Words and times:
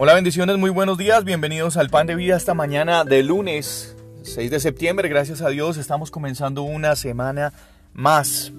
Hola, 0.00 0.14
bendiciones, 0.14 0.58
muy 0.58 0.70
buenos 0.70 0.96
días, 0.96 1.24
bienvenidos 1.24 1.76
al 1.76 1.90
Pan 1.90 2.06
de 2.06 2.14
Vida 2.14 2.36
esta 2.36 2.54
mañana 2.54 3.02
de 3.02 3.24
lunes 3.24 3.96
6 4.22 4.48
de 4.48 4.60
septiembre. 4.60 5.08
Gracias 5.08 5.42
a 5.42 5.48
Dios 5.48 5.76
estamos 5.76 6.12
comenzando 6.12 6.62
una 6.62 6.94
semana 6.94 7.52
más. 7.94 8.52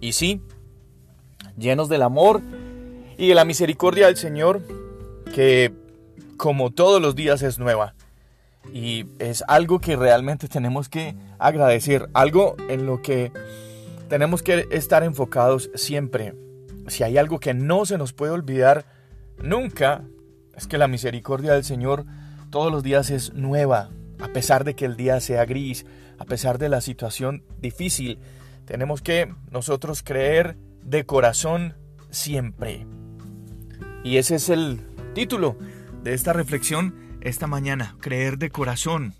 Y 0.00 0.12
sí, 0.12 0.40
llenos 1.58 1.90
del 1.90 2.00
amor 2.00 2.40
y 3.18 3.28
de 3.28 3.34
la 3.34 3.44
misericordia 3.44 4.06
del 4.06 4.16
Señor, 4.16 4.62
que 5.34 5.70
como 6.38 6.70
todos 6.70 7.02
los 7.02 7.14
días 7.14 7.42
es 7.42 7.58
nueva. 7.58 7.92
Y 8.72 9.04
es 9.18 9.44
algo 9.48 9.80
que 9.80 9.96
realmente 9.96 10.48
tenemos 10.48 10.88
que 10.88 11.14
agradecer, 11.38 12.08
algo 12.14 12.56
en 12.70 12.86
lo 12.86 13.02
que 13.02 13.32
tenemos 14.08 14.42
que 14.42 14.66
estar 14.70 15.02
enfocados 15.02 15.70
siempre. 15.74 16.32
Si 16.86 17.02
hay 17.02 17.18
algo 17.18 17.38
que 17.38 17.52
no 17.52 17.84
se 17.84 17.98
nos 17.98 18.14
puede 18.14 18.32
olvidar 18.32 18.86
nunca, 19.42 20.04
es 20.56 20.66
que 20.66 20.78
la 20.78 20.88
misericordia 20.88 21.52
del 21.52 21.64
Señor 21.64 22.04
todos 22.50 22.72
los 22.72 22.82
días 22.82 23.10
es 23.10 23.32
nueva, 23.32 23.90
a 24.18 24.28
pesar 24.28 24.64
de 24.64 24.74
que 24.74 24.84
el 24.84 24.96
día 24.96 25.20
sea 25.20 25.44
gris, 25.44 25.86
a 26.18 26.24
pesar 26.24 26.58
de 26.58 26.68
la 26.68 26.80
situación 26.80 27.44
difícil. 27.60 28.18
Tenemos 28.64 29.02
que 29.02 29.32
nosotros 29.50 30.02
creer 30.02 30.56
de 30.82 31.06
corazón 31.06 31.74
siempre. 32.10 32.86
Y 34.04 34.16
ese 34.16 34.36
es 34.36 34.48
el 34.48 34.80
título 35.14 35.56
de 36.02 36.14
esta 36.14 36.32
reflexión 36.32 36.94
esta 37.20 37.46
mañana, 37.46 37.96
creer 38.00 38.38
de 38.38 38.50
corazón. 38.50 39.14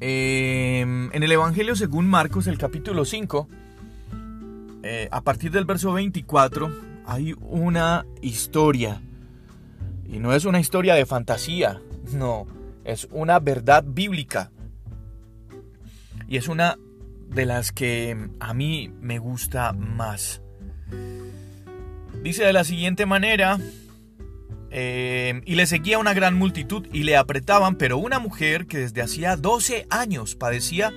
Em, 0.00 1.12
en 1.12 1.22
el 1.22 1.32
Evangelio 1.32 1.76
según 1.76 2.08
Marcos, 2.08 2.46
el 2.46 2.56
capítulo 2.56 3.04
5, 3.04 3.48
eh, 4.82 5.08
a 5.10 5.20
partir 5.20 5.50
del 5.50 5.66
verso 5.66 5.92
24, 5.92 6.89
hay 7.10 7.34
una 7.40 8.06
historia. 8.22 9.02
Y 10.06 10.20
no 10.20 10.32
es 10.32 10.44
una 10.44 10.60
historia 10.60 10.94
de 10.94 11.06
fantasía, 11.06 11.82
no, 12.12 12.46
es 12.84 13.08
una 13.10 13.40
verdad 13.40 13.82
bíblica. 13.84 14.52
Y 16.28 16.36
es 16.36 16.46
una 16.46 16.78
de 17.26 17.46
las 17.46 17.72
que 17.72 18.16
a 18.38 18.54
mí 18.54 18.92
me 19.00 19.18
gusta 19.18 19.72
más. 19.72 20.40
Dice 22.22 22.44
de 22.44 22.52
la 22.52 22.62
siguiente 22.62 23.06
manera, 23.06 23.58
eh, 24.70 25.42
y 25.46 25.56
le 25.56 25.66
seguía 25.66 25.98
una 25.98 26.14
gran 26.14 26.38
multitud 26.38 26.86
y 26.92 27.02
le 27.02 27.16
apretaban, 27.16 27.74
pero 27.74 27.98
una 27.98 28.20
mujer 28.20 28.66
que 28.66 28.78
desde 28.78 29.02
hacía 29.02 29.36
12 29.36 29.88
años 29.90 30.36
padecía 30.36 30.92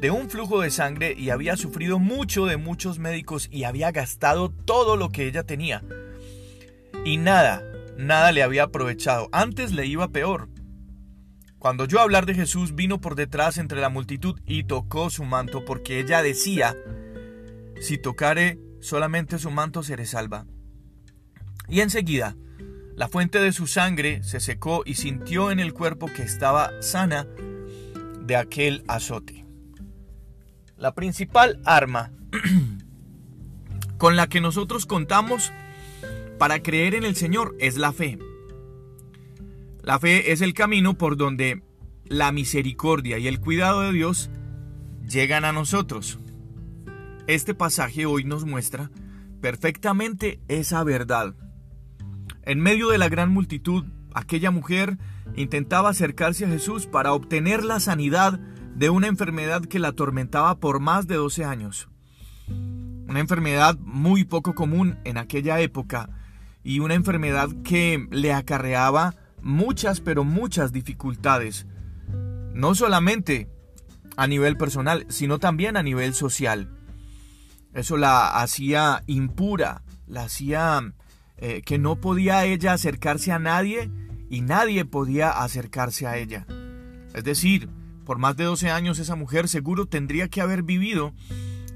de 0.00 0.10
un 0.10 0.30
flujo 0.30 0.60
de 0.60 0.70
sangre 0.70 1.14
y 1.16 1.30
había 1.30 1.56
sufrido 1.56 1.98
mucho 1.98 2.46
de 2.46 2.56
muchos 2.56 2.98
médicos 2.98 3.48
y 3.50 3.64
había 3.64 3.90
gastado 3.90 4.50
todo 4.50 4.96
lo 4.96 5.10
que 5.10 5.26
ella 5.26 5.42
tenía. 5.42 5.82
Y 7.04 7.16
nada, 7.16 7.62
nada 7.96 8.32
le 8.32 8.42
había 8.42 8.64
aprovechado. 8.64 9.28
Antes 9.32 9.72
le 9.72 9.86
iba 9.86 10.08
peor. 10.08 10.48
Cuando 11.58 11.86
yo 11.86 12.00
hablar 12.00 12.26
de 12.26 12.34
Jesús 12.34 12.74
vino 12.74 13.00
por 13.00 13.16
detrás 13.16 13.58
entre 13.58 13.80
la 13.80 13.88
multitud 13.88 14.40
y 14.46 14.64
tocó 14.64 15.10
su 15.10 15.24
manto 15.24 15.64
porque 15.64 15.98
ella 15.98 16.22
decía, 16.22 16.76
si 17.80 17.98
tocare 17.98 18.58
solamente 18.80 19.38
su 19.38 19.50
manto 19.50 19.82
seré 19.82 20.06
salva. 20.06 20.46
Y 21.68 21.80
enseguida, 21.80 22.36
la 22.94 23.08
fuente 23.08 23.40
de 23.40 23.52
su 23.52 23.66
sangre 23.66 24.22
se 24.22 24.38
secó 24.38 24.82
y 24.86 24.94
sintió 24.94 25.50
en 25.50 25.58
el 25.58 25.74
cuerpo 25.74 26.06
que 26.06 26.22
estaba 26.22 26.70
sana 26.80 27.26
de 28.20 28.36
aquel 28.36 28.84
azote. 28.86 29.47
La 30.78 30.94
principal 30.94 31.60
arma 31.64 32.12
con 33.98 34.14
la 34.14 34.28
que 34.28 34.40
nosotros 34.40 34.86
contamos 34.86 35.52
para 36.38 36.62
creer 36.62 36.94
en 36.94 37.04
el 37.04 37.16
Señor 37.16 37.56
es 37.58 37.76
la 37.76 37.92
fe. 37.92 38.16
La 39.82 39.98
fe 39.98 40.30
es 40.30 40.40
el 40.40 40.54
camino 40.54 40.94
por 40.94 41.16
donde 41.16 41.64
la 42.04 42.30
misericordia 42.30 43.18
y 43.18 43.26
el 43.26 43.40
cuidado 43.40 43.80
de 43.80 43.92
Dios 43.92 44.30
llegan 45.08 45.44
a 45.44 45.52
nosotros. 45.52 46.20
Este 47.26 47.54
pasaje 47.54 48.06
hoy 48.06 48.22
nos 48.22 48.44
muestra 48.44 48.92
perfectamente 49.40 50.38
esa 50.46 50.84
verdad. 50.84 51.34
En 52.44 52.60
medio 52.60 52.88
de 52.90 52.98
la 52.98 53.08
gran 53.08 53.32
multitud, 53.32 53.84
aquella 54.14 54.52
mujer 54.52 54.96
intentaba 55.34 55.88
acercarse 55.88 56.44
a 56.44 56.48
Jesús 56.48 56.86
para 56.86 57.12
obtener 57.12 57.64
la 57.64 57.80
sanidad 57.80 58.38
de 58.78 58.90
una 58.90 59.08
enfermedad 59.08 59.62
que 59.62 59.80
la 59.80 59.88
atormentaba 59.88 60.60
por 60.60 60.78
más 60.78 61.08
de 61.08 61.16
12 61.16 61.44
años. 61.44 61.88
Una 62.46 63.18
enfermedad 63.18 63.76
muy 63.80 64.22
poco 64.22 64.54
común 64.54 64.98
en 65.04 65.18
aquella 65.18 65.58
época 65.58 66.10
y 66.62 66.78
una 66.78 66.94
enfermedad 66.94 67.48
que 67.64 68.06
le 68.12 68.32
acarreaba 68.32 69.16
muchas 69.42 70.00
pero 70.00 70.22
muchas 70.22 70.72
dificultades, 70.72 71.66
no 72.54 72.76
solamente 72.76 73.50
a 74.16 74.28
nivel 74.28 74.56
personal, 74.56 75.06
sino 75.08 75.40
también 75.40 75.76
a 75.76 75.82
nivel 75.82 76.14
social. 76.14 76.70
Eso 77.74 77.96
la 77.96 78.40
hacía 78.40 79.02
impura, 79.08 79.82
la 80.06 80.22
hacía 80.22 80.94
eh, 81.36 81.62
que 81.64 81.78
no 81.78 81.96
podía 82.00 82.44
ella 82.44 82.74
acercarse 82.74 83.32
a 83.32 83.40
nadie 83.40 83.90
y 84.30 84.40
nadie 84.42 84.84
podía 84.84 85.30
acercarse 85.30 86.06
a 86.06 86.16
ella. 86.16 86.46
Es 87.14 87.24
decir, 87.24 87.68
por 88.08 88.16
más 88.16 88.38
de 88.38 88.44
12 88.44 88.70
años 88.70 88.98
esa 88.98 89.16
mujer 89.16 89.48
seguro 89.48 89.84
tendría 89.84 90.28
que 90.28 90.40
haber 90.40 90.62
vivido 90.62 91.12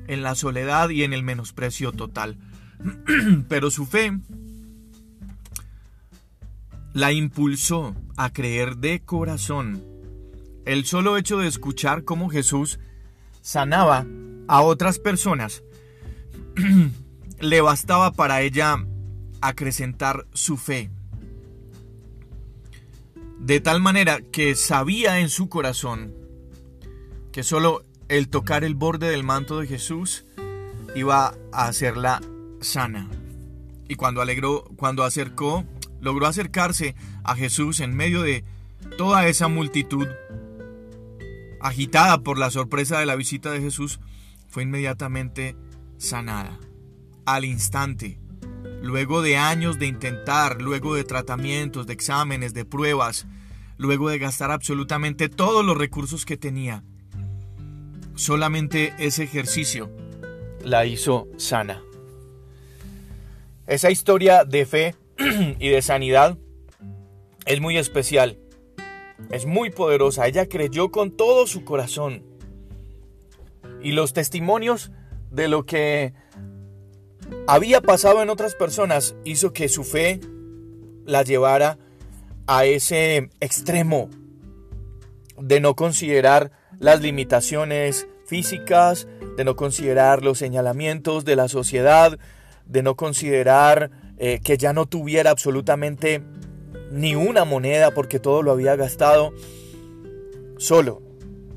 en 0.07 0.23
la 0.23 0.35
soledad 0.35 0.89
y 0.89 1.03
en 1.03 1.13
el 1.13 1.23
menosprecio 1.23 1.93
total. 1.93 2.39
Pero 3.51 3.71
su 3.71 3.85
fe 3.85 4.19
la 6.95 7.13
impulsó 7.13 7.95
a 8.17 8.33
creer 8.33 8.79
de 8.79 9.03
corazón. 9.05 9.85
El 10.65 10.87
solo 10.87 11.19
hecho 11.19 11.37
de 11.37 11.49
escuchar 11.49 12.05
cómo 12.05 12.31
Jesús 12.31 12.81
sanaba 13.43 14.07
a 14.49 14.63
otras 14.63 14.99
personas 14.99 15.63
le 17.41 17.61
bastaba 17.61 18.11
para 18.13 18.41
ella 18.41 18.83
acrecentar 19.43 20.27
su 20.33 20.57
fe. 20.57 20.91
De 23.43 23.59
tal 23.59 23.81
manera 23.81 24.21
que 24.21 24.55
sabía 24.55 25.19
en 25.19 25.29
su 25.29 25.49
corazón 25.49 26.15
que 27.33 27.43
solo 27.43 27.85
el 28.09 28.29
tocar 28.29 28.63
el 28.63 28.77
borde 28.77 29.11
del 29.11 29.25
manto 29.25 29.59
de 29.59 29.67
Jesús 29.67 30.25
iba 30.95 31.35
a 31.51 31.67
hacerla 31.67 32.21
sana. 32.61 33.09
Y 33.89 33.97
cuando 33.97 34.23
alegró, 34.23 34.63
cuando 34.77 35.03
acercó, 35.03 35.65
logró 36.01 36.29
acercarse 36.29 36.95
a 37.25 37.35
Jesús 37.35 37.81
en 37.81 37.97
medio 37.97 38.23
de 38.23 38.45
toda 38.97 39.27
esa 39.27 39.49
multitud 39.49 40.07
agitada 41.61 42.23
por 42.23 42.39
la 42.39 42.53
sorpresa 42.53 43.01
de 43.01 43.07
la 43.07 43.17
visita 43.17 43.51
de 43.51 43.61
Jesús, 43.61 43.99
fue 44.51 44.63
inmediatamente 44.63 45.57
sanada. 45.99 46.61
Al 47.27 47.45
instante, 47.45 48.21
luego 48.83 49.23
de 49.23 49.39
años 49.39 49.79
de 49.79 49.87
intentar, 49.87 50.61
luego 50.61 50.95
de 50.95 51.05
tratamientos, 51.05 51.87
de 51.87 51.95
exámenes, 51.95 52.53
de 52.53 52.65
pruebas, 52.65 53.27
luego 53.79 54.11
de 54.11 54.19
gastar 54.19 54.51
absolutamente 54.51 55.29
todos 55.29 55.65
los 55.65 55.79
recursos 55.79 56.27
que 56.27 56.37
tenía, 56.37 56.85
Solamente 58.15 58.93
ese 58.99 59.25
ejercicio 59.25 59.91
la 60.63 60.85
hizo 60.85 61.29
sana. 61.39 61.83
Esa 63.67 63.91
historia 63.91 64.45
de 64.45 64.67
fe 64.67 64.95
y 65.59 65.69
de 65.71 65.83
sanidad 65.83 66.37
es 67.47 67.61
muy 67.61 67.79
especial, 67.79 68.39
es 69.31 69.47
muy 69.47 69.71
poderosa. 69.71 70.27
Ella 70.27 70.47
creyó 70.47 70.91
con 70.91 71.11
todo 71.11 71.47
su 71.47 71.65
corazón. 71.65 72.23
Y 73.83 73.93
los 73.93 74.13
testimonios 74.13 74.93
de 75.31 75.49
lo 75.49 75.65
que 75.65 76.13
había 77.47 77.81
pasado 77.81 78.23
en 78.23 78.31
otras 78.31 78.55
personas 78.55 79.15
hizo 79.25 79.53
que 79.53 79.69
su 79.69 79.85
fe 79.85 80.21
la 81.05 81.23
llevara 81.23 81.79
a 82.47 82.65
ese 82.65 83.31
extremo 83.41 84.11
de 85.39 85.61
no 85.61 85.75
considerar 85.75 86.53
las 86.79 87.01
limitaciones 87.01 88.07
físicas, 88.27 89.07
de 89.37 89.45
no 89.45 89.57
considerar 89.57 90.23
los 90.23 90.39
señalamientos 90.39 91.25
de 91.25 91.37
la 91.37 91.49
sociedad, 91.49 92.19
de 92.67 92.83
no 92.83 92.97
considerar 92.97 93.91
eh, 94.19 94.41
que 94.43 94.57
ya 94.57 94.73
no 94.73 94.87
tuviera 94.87 95.31
absolutamente 95.31 96.23
ni 96.91 97.15
una 97.15 97.45
moneda 97.45 97.93
porque 97.93 98.21
todo 98.21 98.43
lo 98.43 98.53
había 98.53 98.77
gastado. 98.77 99.33
Solo, 100.59 101.03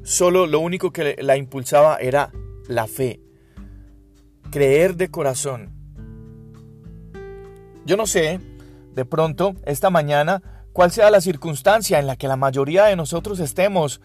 solo 0.03 0.47
lo 0.47 0.59
único 0.59 0.91
que 0.91 1.15
la 1.21 1.37
impulsaba 1.37 1.97
era 1.97 2.31
la 2.67 2.87
fe, 2.87 3.19
creer 4.55 4.95
de 4.95 5.11
corazón. 5.11 5.73
Yo 7.85 7.97
no 7.97 8.07
sé, 8.07 8.39
de 8.93 9.03
pronto, 9.03 9.53
esta 9.65 9.89
mañana, 9.89 10.63
cuál 10.71 10.91
sea 10.91 11.11
la 11.11 11.19
circunstancia 11.19 11.99
en 11.99 12.07
la 12.07 12.15
que 12.15 12.29
la 12.29 12.37
mayoría 12.37 12.85
de 12.85 12.95
nosotros 12.95 13.41
estemos 13.41 13.99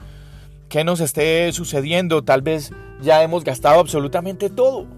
qué 0.68 0.82
nos 0.82 0.98
esté 0.98 1.52
sucediendo. 1.52 2.24
Tal 2.24 2.42
vez 2.42 2.72
ya 3.00 3.22
hemos 3.22 3.44
gastado 3.44 3.78
absolutamente 3.78 4.50
todo. 4.50 4.88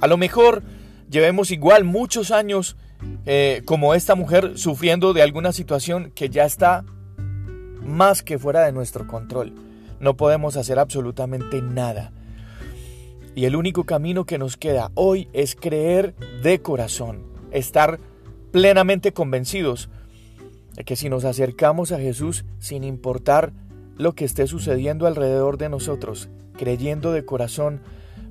A 0.00 0.06
lo 0.06 0.16
mejor 0.16 0.62
llevemos 1.10 1.50
igual 1.50 1.82
muchos 1.82 2.30
años 2.30 2.76
eh, 3.26 3.62
como 3.64 3.94
esta 3.94 4.14
mujer 4.14 4.56
sufriendo 4.58 5.12
de 5.12 5.22
alguna 5.22 5.50
situación 5.50 6.12
que 6.14 6.28
ya 6.28 6.44
está 6.44 6.84
más 7.82 8.22
que 8.22 8.38
fuera 8.38 8.64
de 8.64 8.70
nuestro 8.70 9.08
control. 9.08 9.56
No 9.98 10.16
podemos 10.16 10.56
hacer 10.56 10.78
absolutamente 10.78 11.62
nada. 11.62 12.12
Y 13.38 13.44
el 13.44 13.54
único 13.54 13.84
camino 13.84 14.24
que 14.24 14.36
nos 14.36 14.56
queda 14.56 14.90
hoy 14.96 15.28
es 15.32 15.54
creer 15.54 16.16
de 16.42 16.60
corazón, 16.60 17.22
estar 17.52 18.00
plenamente 18.50 19.12
convencidos 19.12 19.90
de 20.74 20.82
que 20.82 20.96
si 20.96 21.08
nos 21.08 21.24
acercamos 21.24 21.92
a 21.92 22.00
Jesús 22.00 22.44
sin 22.58 22.82
importar 22.82 23.52
lo 23.96 24.16
que 24.16 24.24
esté 24.24 24.48
sucediendo 24.48 25.06
alrededor 25.06 25.56
de 25.56 25.68
nosotros, 25.68 26.28
creyendo 26.54 27.12
de 27.12 27.24
corazón, 27.24 27.80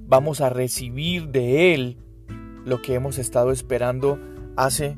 vamos 0.07 0.41
a 0.41 0.49
recibir 0.49 1.29
de 1.29 1.73
Él 1.73 1.97
lo 2.65 2.81
que 2.81 2.93
hemos 2.93 3.17
estado 3.17 3.53
esperando 3.53 4.19
hace 4.57 4.97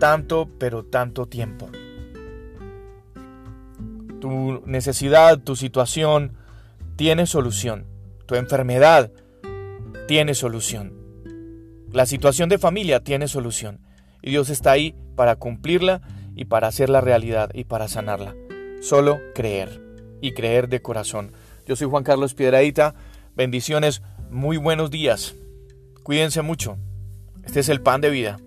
tanto, 0.00 0.48
pero 0.58 0.84
tanto 0.84 1.26
tiempo. 1.26 1.70
Tu 4.20 4.64
necesidad, 4.66 5.38
tu 5.38 5.54
situación 5.54 6.32
tiene 6.96 7.24
solución. 7.26 7.86
Tu 8.26 8.34
enfermedad 8.34 9.12
tiene 10.08 10.34
solución. 10.34 10.94
La 11.92 12.06
situación 12.06 12.48
de 12.48 12.56
familia 12.56 13.04
tiene 13.04 13.28
solución. 13.28 13.80
Y 14.22 14.30
Dios 14.30 14.48
está 14.48 14.72
ahí 14.72 14.94
para 15.16 15.36
cumplirla 15.36 16.00
y 16.34 16.46
para 16.46 16.66
hacerla 16.66 17.02
realidad 17.02 17.50
y 17.52 17.64
para 17.64 17.88
sanarla. 17.88 18.34
Solo 18.80 19.20
creer 19.34 19.82
y 20.22 20.32
creer 20.32 20.70
de 20.70 20.80
corazón. 20.80 21.32
Yo 21.66 21.76
soy 21.76 21.88
Juan 21.88 22.04
Carlos 22.04 22.32
Piedradita. 22.32 22.94
Bendiciones. 23.36 24.00
Muy 24.30 24.56
buenos 24.56 24.90
días. 24.90 25.34
Cuídense 26.02 26.40
mucho. 26.40 26.78
Este 27.44 27.60
es 27.60 27.68
el 27.68 27.82
pan 27.82 28.00
de 28.00 28.08
vida. 28.08 28.38